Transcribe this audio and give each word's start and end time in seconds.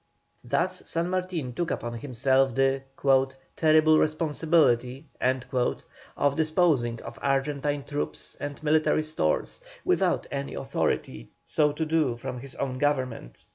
Thus 0.43 0.81
San 0.89 1.11
Martin 1.11 1.53
took 1.53 1.69
upon 1.69 1.93
himself 1.93 2.55
the 2.55 2.81
"terrible 3.55 3.99
responsibility" 3.99 5.05
of 5.21 6.35
disposing 6.35 6.99
of 7.03 7.19
Argentine 7.21 7.83
troops 7.83 8.35
and 8.39 8.63
military 8.63 9.03
stores, 9.03 9.61
without 9.85 10.25
any 10.31 10.55
authority 10.55 11.29
so 11.45 11.71
to 11.73 11.85
do 11.85 12.17
from 12.17 12.39
his 12.39 12.55
own 12.55 12.79
government. 12.79 13.45